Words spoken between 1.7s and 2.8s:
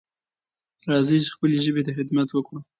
ته خدمت وکړو.